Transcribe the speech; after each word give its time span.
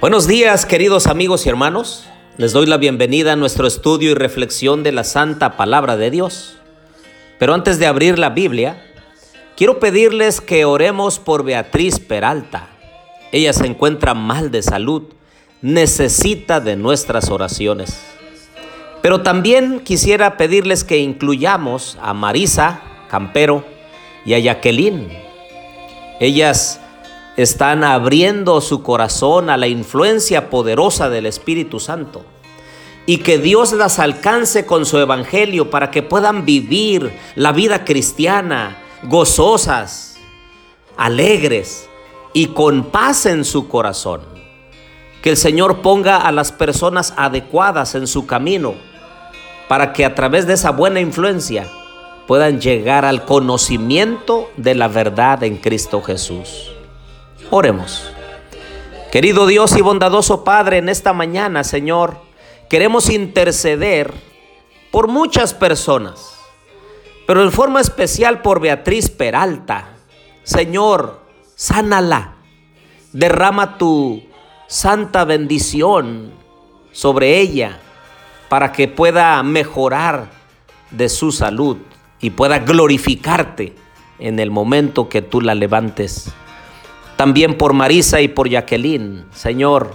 Buenos 0.00 0.26
días 0.26 0.64
queridos 0.64 1.06
amigos 1.08 1.44
y 1.44 1.50
hermanos. 1.50 2.06
Les 2.38 2.54
doy 2.54 2.64
la 2.64 2.78
bienvenida 2.78 3.34
a 3.34 3.36
nuestro 3.36 3.66
estudio 3.66 4.10
y 4.10 4.14
reflexión 4.14 4.82
de 4.82 4.92
la 4.92 5.04
Santa 5.04 5.58
Palabra 5.58 5.98
de 5.98 6.10
Dios. 6.10 6.56
Pero 7.38 7.52
antes 7.52 7.78
de 7.78 7.86
abrir 7.86 8.18
la 8.18 8.30
Biblia, 8.30 8.82
quiero 9.58 9.78
pedirles 9.78 10.40
que 10.40 10.64
oremos 10.64 11.18
por 11.18 11.44
Beatriz 11.44 12.00
Peralta. 12.00 12.70
Ella 13.30 13.52
se 13.52 13.66
encuentra 13.66 14.14
mal 14.14 14.50
de 14.50 14.62
salud, 14.62 15.02
necesita 15.60 16.60
de 16.60 16.76
nuestras 16.76 17.28
oraciones. 17.28 18.00
Pero 19.02 19.20
también 19.20 19.80
quisiera 19.80 20.38
pedirles 20.38 20.82
que 20.82 20.96
incluyamos 20.96 21.98
a 22.00 22.14
Marisa 22.14 22.80
Campero 23.10 23.66
y 24.24 24.32
a 24.32 24.38
Jacqueline. 24.38 25.10
Ellas 26.20 26.79
están 27.42 27.84
abriendo 27.84 28.60
su 28.60 28.82
corazón 28.82 29.50
a 29.50 29.56
la 29.56 29.68
influencia 29.68 30.50
poderosa 30.50 31.08
del 31.08 31.26
Espíritu 31.26 31.80
Santo 31.80 32.24
y 33.06 33.18
que 33.18 33.38
Dios 33.38 33.72
las 33.72 33.98
alcance 33.98 34.66
con 34.66 34.86
su 34.86 34.98
evangelio 34.98 35.70
para 35.70 35.90
que 35.90 36.02
puedan 36.02 36.44
vivir 36.44 37.12
la 37.34 37.52
vida 37.52 37.84
cristiana 37.84 38.76
gozosas, 39.02 40.16
alegres 40.96 41.88
y 42.32 42.48
con 42.48 42.84
paz 42.84 43.26
en 43.26 43.44
su 43.44 43.68
corazón. 43.68 44.20
Que 45.22 45.30
el 45.30 45.36
Señor 45.36 45.82
ponga 45.82 46.16
a 46.16 46.32
las 46.32 46.52
personas 46.52 47.12
adecuadas 47.16 47.94
en 47.94 48.06
su 48.06 48.26
camino 48.26 48.74
para 49.68 49.92
que 49.92 50.04
a 50.04 50.14
través 50.14 50.46
de 50.46 50.54
esa 50.54 50.70
buena 50.70 51.00
influencia 51.00 51.68
puedan 52.26 52.60
llegar 52.60 53.04
al 53.04 53.24
conocimiento 53.24 54.50
de 54.56 54.74
la 54.74 54.88
verdad 54.88 55.42
en 55.42 55.56
Cristo 55.56 56.00
Jesús. 56.02 56.79
Oremos. 57.52 58.08
Querido 59.10 59.48
Dios 59.48 59.76
y 59.76 59.80
bondadoso 59.80 60.44
Padre, 60.44 60.78
en 60.78 60.88
esta 60.88 61.12
mañana, 61.12 61.64
Señor, 61.64 62.18
queremos 62.68 63.10
interceder 63.10 64.14
por 64.92 65.08
muchas 65.08 65.52
personas, 65.52 66.36
pero 67.26 67.42
en 67.42 67.50
forma 67.50 67.80
especial 67.80 68.40
por 68.40 68.60
Beatriz 68.60 69.10
Peralta. 69.10 69.96
Señor, 70.44 71.22
sánala, 71.56 72.34
derrama 73.12 73.78
tu 73.78 74.22
santa 74.68 75.24
bendición 75.24 76.32
sobre 76.92 77.40
ella 77.40 77.80
para 78.48 78.70
que 78.70 78.86
pueda 78.86 79.42
mejorar 79.42 80.28
de 80.92 81.08
su 81.08 81.32
salud 81.32 81.78
y 82.20 82.30
pueda 82.30 82.60
glorificarte 82.60 83.74
en 84.20 84.38
el 84.38 84.52
momento 84.52 85.08
que 85.08 85.20
tú 85.20 85.40
la 85.40 85.56
levantes 85.56 86.32
también 87.20 87.58
por 87.58 87.74
Marisa 87.74 88.22
y 88.22 88.28
por 88.28 88.48
Jacqueline, 88.48 89.26
Señor, 89.34 89.94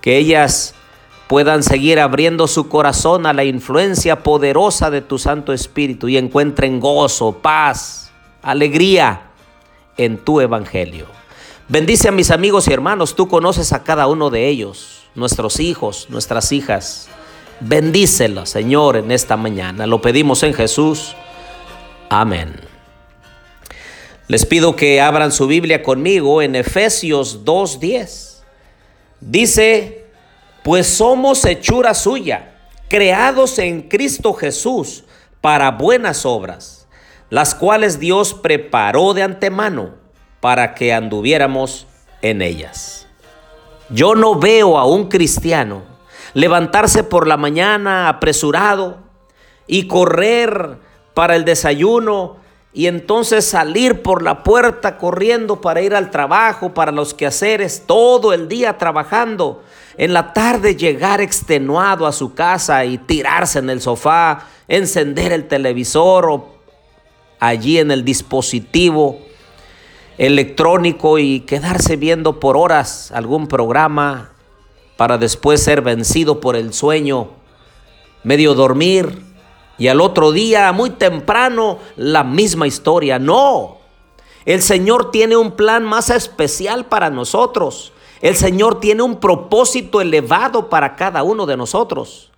que 0.00 0.16
ellas 0.16 0.74
puedan 1.26 1.62
seguir 1.62 2.00
abriendo 2.00 2.46
su 2.46 2.70
corazón 2.70 3.26
a 3.26 3.34
la 3.34 3.44
influencia 3.44 4.22
poderosa 4.22 4.88
de 4.88 5.02
tu 5.02 5.18
Santo 5.18 5.52
Espíritu 5.52 6.08
y 6.08 6.16
encuentren 6.16 6.80
gozo, 6.80 7.32
paz, 7.42 8.12
alegría 8.40 9.28
en 9.98 10.16
tu 10.16 10.40
Evangelio. 10.40 11.04
Bendice 11.68 12.08
a 12.08 12.12
mis 12.12 12.30
amigos 12.30 12.66
y 12.66 12.72
hermanos, 12.72 13.14
tú 13.14 13.28
conoces 13.28 13.74
a 13.74 13.84
cada 13.84 14.06
uno 14.06 14.30
de 14.30 14.48
ellos, 14.48 15.02
nuestros 15.14 15.60
hijos, 15.60 16.06
nuestras 16.08 16.50
hijas. 16.52 17.10
Bendícelos, 17.60 18.48
Señor, 18.48 18.96
en 18.96 19.10
esta 19.10 19.36
mañana. 19.36 19.86
Lo 19.86 20.00
pedimos 20.00 20.42
en 20.44 20.54
Jesús. 20.54 21.14
Amén. 22.08 22.67
Les 24.28 24.44
pido 24.44 24.76
que 24.76 25.00
abran 25.00 25.32
su 25.32 25.46
Biblia 25.46 25.82
conmigo 25.82 26.42
en 26.42 26.54
Efesios 26.54 27.46
2.10. 27.46 28.42
Dice, 29.20 30.04
pues 30.62 30.86
somos 30.86 31.46
hechura 31.46 31.94
suya, 31.94 32.54
creados 32.88 33.58
en 33.58 33.88
Cristo 33.88 34.34
Jesús 34.34 35.04
para 35.40 35.70
buenas 35.70 36.26
obras, 36.26 36.86
las 37.30 37.54
cuales 37.54 37.98
Dios 37.98 38.34
preparó 38.34 39.14
de 39.14 39.22
antemano 39.22 39.94
para 40.40 40.74
que 40.74 40.92
anduviéramos 40.92 41.86
en 42.20 42.42
ellas. 42.42 43.06
Yo 43.88 44.14
no 44.14 44.38
veo 44.38 44.76
a 44.76 44.84
un 44.84 45.08
cristiano 45.08 45.84
levantarse 46.34 47.02
por 47.02 47.26
la 47.26 47.38
mañana 47.38 48.10
apresurado 48.10 48.98
y 49.66 49.88
correr 49.88 50.76
para 51.14 51.34
el 51.34 51.46
desayuno 51.46 52.36
y 52.78 52.86
entonces 52.86 53.44
salir 53.44 54.02
por 54.02 54.22
la 54.22 54.44
puerta 54.44 54.98
corriendo 54.98 55.60
para 55.60 55.82
ir 55.82 55.96
al 55.96 56.12
trabajo, 56.12 56.74
para 56.74 56.92
los 56.92 57.12
quehaceres, 57.12 57.82
todo 57.86 58.32
el 58.32 58.46
día 58.46 58.78
trabajando. 58.78 59.64
En 59.96 60.12
la 60.12 60.32
tarde 60.32 60.76
llegar 60.76 61.20
extenuado 61.20 62.06
a 62.06 62.12
su 62.12 62.34
casa 62.34 62.84
y 62.84 62.96
tirarse 62.96 63.58
en 63.58 63.68
el 63.68 63.80
sofá, 63.80 64.46
encender 64.68 65.32
el 65.32 65.48
televisor 65.48 66.26
o 66.26 66.54
allí 67.40 67.78
en 67.78 67.90
el 67.90 68.04
dispositivo 68.04 69.18
electrónico 70.16 71.18
y 71.18 71.40
quedarse 71.40 71.96
viendo 71.96 72.38
por 72.38 72.56
horas 72.56 73.10
algún 73.10 73.48
programa 73.48 74.30
para 74.96 75.18
después 75.18 75.60
ser 75.60 75.82
vencido 75.82 76.38
por 76.38 76.54
el 76.54 76.72
sueño, 76.72 77.30
medio 78.22 78.54
dormir 78.54 79.27
y 79.78 79.86
al 79.86 80.00
otro 80.00 80.32
día, 80.32 80.72
muy 80.72 80.90
temprano, 80.90 81.78
la 81.96 82.24
misma 82.24 82.66
historia. 82.66 83.18
No, 83.20 83.78
el 84.44 84.60
Señor 84.60 85.10
tiene 85.12 85.36
un 85.36 85.52
plan 85.52 85.84
más 85.84 86.10
especial 86.10 86.86
para 86.86 87.10
nosotros. 87.10 87.92
El 88.20 88.34
Señor 88.34 88.80
tiene 88.80 89.02
un 89.02 89.16
propósito 89.20 90.00
elevado 90.00 90.68
para 90.68 90.96
cada 90.96 91.22
uno 91.22 91.46
de 91.46 91.56
nosotros. 91.56 92.30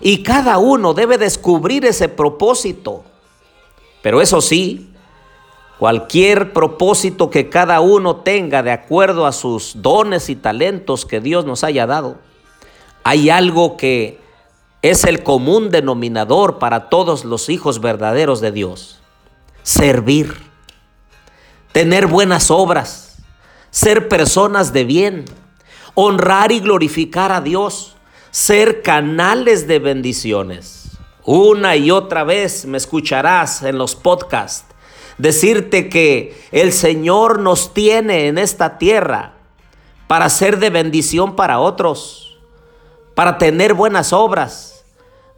Y 0.00 0.22
cada 0.24 0.58
uno 0.58 0.92
debe 0.92 1.16
descubrir 1.16 1.84
ese 1.84 2.08
propósito. 2.08 3.04
Pero 4.02 4.20
eso 4.20 4.40
sí, 4.40 4.90
cualquier 5.78 6.52
propósito 6.52 7.30
que 7.30 7.48
cada 7.48 7.80
uno 7.80 8.16
tenga 8.16 8.62
de 8.62 8.72
acuerdo 8.72 9.26
a 9.26 9.32
sus 9.32 9.80
dones 9.80 10.28
y 10.28 10.36
talentos 10.36 11.06
que 11.06 11.20
Dios 11.20 11.44
nos 11.44 11.62
haya 11.62 11.86
dado, 11.86 12.18
hay 13.04 13.30
algo 13.30 13.76
que 13.76 14.18
es 14.82 15.04
el 15.04 15.22
común 15.22 15.70
denominador 15.70 16.58
para 16.58 16.88
todos 16.88 17.24
los 17.24 17.48
hijos 17.48 17.80
verdaderos 17.80 18.40
de 18.40 18.52
Dios. 18.52 18.98
Servir, 19.62 20.36
tener 21.72 22.06
buenas 22.06 22.50
obras, 22.50 23.18
ser 23.70 24.08
personas 24.08 24.72
de 24.72 24.84
bien, 24.84 25.24
honrar 25.94 26.50
y 26.50 26.60
glorificar 26.60 27.30
a 27.30 27.40
Dios, 27.40 27.96
ser 28.30 28.82
canales 28.82 29.66
de 29.66 29.78
bendiciones. 29.78 30.98
Una 31.24 31.76
y 31.76 31.90
otra 31.90 32.24
vez 32.24 32.64
me 32.64 32.78
escucharás 32.78 33.62
en 33.62 33.76
los 33.76 33.94
podcasts 33.94 34.64
decirte 35.18 35.90
que 35.90 36.34
el 36.50 36.72
Señor 36.72 37.40
nos 37.40 37.74
tiene 37.74 38.28
en 38.28 38.38
esta 38.38 38.78
tierra 38.78 39.34
para 40.06 40.30
ser 40.30 40.58
de 40.58 40.70
bendición 40.70 41.36
para 41.36 41.60
otros, 41.60 42.38
para 43.14 43.36
tener 43.36 43.74
buenas 43.74 44.14
obras 44.14 44.69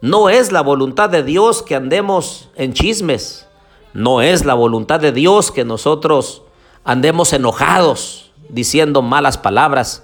no 0.03 0.27
es 0.27 0.51
la 0.51 0.59
voluntad 0.59 1.09
de 1.09 1.23
Dios 1.23 1.61
que 1.63 1.75
andemos 1.75 2.49
en 2.57 2.73
chismes. 2.73 3.47
No 3.93 4.21
es 4.21 4.43
la 4.43 4.53
voluntad 4.53 4.99
de 4.99 5.13
Dios 5.13 5.49
que 5.49 5.63
nosotros 5.63 6.41
andemos 6.83 7.31
enojados 7.31 8.33
diciendo 8.49 9.01
malas 9.01 9.37
palabras 9.37 10.03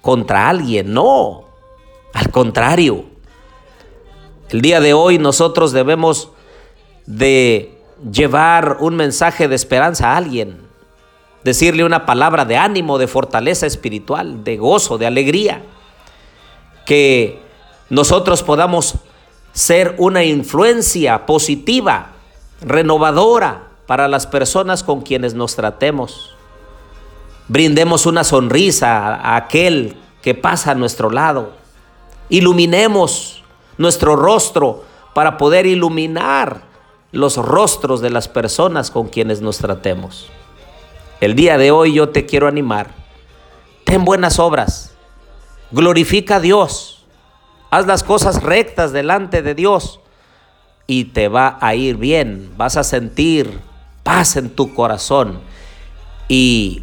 contra 0.00 0.48
alguien. 0.48 0.94
No, 0.94 1.44
al 2.14 2.30
contrario. 2.30 3.04
El 4.48 4.62
día 4.62 4.80
de 4.80 4.94
hoy 4.94 5.18
nosotros 5.18 5.72
debemos 5.72 6.30
de 7.04 7.78
llevar 8.10 8.78
un 8.80 8.96
mensaje 8.96 9.46
de 9.46 9.56
esperanza 9.56 10.12
a 10.12 10.16
alguien. 10.16 10.58
Decirle 11.44 11.84
una 11.84 12.06
palabra 12.06 12.46
de 12.46 12.56
ánimo, 12.56 12.96
de 12.96 13.08
fortaleza 13.08 13.66
espiritual, 13.66 14.42
de 14.42 14.56
gozo, 14.56 14.96
de 14.96 15.06
alegría. 15.06 15.62
Que 16.86 17.41
nosotros 17.92 18.42
podamos 18.42 18.94
ser 19.52 19.96
una 19.98 20.24
influencia 20.24 21.26
positiva, 21.26 22.12
renovadora 22.62 23.68
para 23.86 24.08
las 24.08 24.26
personas 24.26 24.82
con 24.82 25.02
quienes 25.02 25.34
nos 25.34 25.56
tratemos. 25.56 26.34
Brindemos 27.48 28.06
una 28.06 28.24
sonrisa 28.24 29.16
a 29.16 29.36
aquel 29.36 29.94
que 30.22 30.34
pasa 30.34 30.70
a 30.70 30.74
nuestro 30.74 31.10
lado. 31.10 31.52
Iluminemos 32.30 33.44
nuestro 33.76 34.16
rostro 34.16 34.84
para 35.12 35.36
poder 35.36 35.66
iluminar 35.66 36.62
los 37.10 37.36
rostros 37.36 38.00
de 38.00 38.08
las 38.08 38.26
personas 38.26 38.90
con 38.90 39.08
quienes 39.08 39.42
nos 39.42 39.58
tratemos. 39.58 40.30
El 41.20 41.34
día 41.34 41.58
de 41.58 41.70
hoy 41.72 41.92
yo 41.92 42.08
te 42.08 42.24
quiero 42.24 42.48
animar. 42.48 42.94
Ten 43.84 44.06
buenas 44.06 44.38
obras. 44.38 44.94
Glorifica 45.72 46.36
a 46.36 46.40
Dios 46.40 46.91
Haz 47.72 47.86
las 47.86 48.04
cosas 48.04 48.42
rectas 48.42 48.92
delante 48.92 49.40
de 49.40 49.54
Dios 49.54 49.98
y 50.86 51.04
te 51.04 51.28
va 51.28 51.56
a 51.62 51.74
ir 51.74 51.96
bien. 51.96 52.50
Vas 52.58 52.76
a 52.76 52.84
sentir 52.84 53.60
paz 54.02 54.36
en 54.36 54.50
tu 54.50 54.74
corazón 54.74 55.40
y 56.28 56.82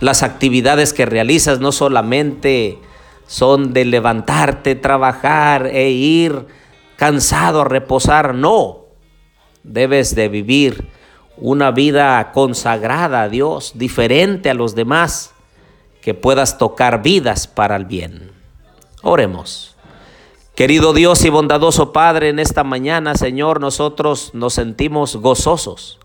las 0.00 0.22
actividades 0.22 0.92
que 0.92 1.06
realizas 1.06 1.60
no 1.60 1.72
solamente 1.72 2.78
son 3.26 3.72
de 3.72 3.86
levantarte, 3.86 4.74
trabajar 4.74 5.68
e 5.68 5.88
ir 5.88 6.46
cansado 6.96 7.62
a 7.62 7.64
reposar, 7.64 8.34
no. 8.34 8.84
Debes 9.62 10.14
de 10.14 10.28
vivir 10.28 10.86
una 11.38 11.70
vida 11.70 12.30
consagrada 12.32 13.22
a 13.22 13.30
Dios, 13.30 13.72
diferente 13.76 14.50
a 14.50 14.54
los 14.54 14.74
demás, 14.74 15.32
que 16.02 16.12
puedas 16.12 16.58
tocar 16.58 17.00
vidas 17.02 17.46
para 17.46 17.76
el 17.76 17.86
bien. 17.86 18.32
Oremos. 19.00 19.75
Querido 20.56 20.94
Dios 20.94 21.22
y 21.26 21.28
bondadoso 21.28 21.92
Padre, 21.92 22.30
en 22.30 22.38
esta 22.38 22.64
mañana, 22.64 23.14
Señor, 23.14 23.60
nosotros 23.60 24.30
nos 24.32 24.54
sentimos 24.54 25.16
gozosos 25.16 25.98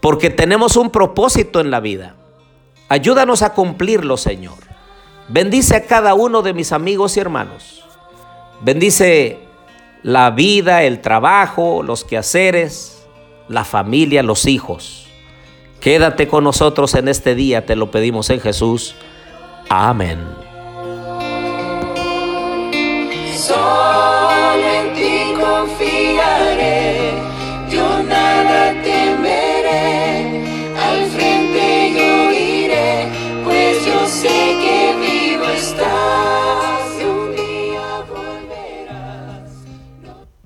porque 0.00 0.30
tenemos 0.30 0.76
un 0.76 0.90
propósito 0.90 1.58
en 1.58 1.72
la 1.72 1.80
vida. 1.80 2.14
Ayúdanos 2.88 3.42
a 3.42 3.54
cumplirlo, 3.54 4.16
Señor. 4.16 4.58
Bendice 5.26 5.74
a 5.74 5.84
cada 5.84 6.14
uno 6.14 6.42
de 6.42 6.54
mis 6.54 6.70
amigos 6.70 7.16
y 7.16 7.20
hermanos. 7.20 7.84
Bendice 8.60 9.40
la 10.04 10.30
vida, 10.30 10.84
el 10.84 11.00
trabajo, 11.00 11.82
los 11.82 12.04
quehaceres, 12.04 13.04
la 13.48 13.64
familia, 13.64 14.22
los 14.22 14.46
hijos. 14.46 15.08
Quédate 15.80 16.28
con 16.28 16.44
nosotros 16.44 16.94
en 16.94 17.08
este 17.08 17.34
día, 17.34 17.66
te 17.66 17.74
lo 17.74 17.90
pedimos 17.90 18.30
en 18.30 18.38
Jesús. 18.38 18.94
Amén. 19.68 20.45
solo 23.46 24.66
in 24.78 24.92
ti 24.94 25.32
confiaré, 25.40 27.14
yo 27.68 28.02
nada 28.02 28.74
te 28.82 28.85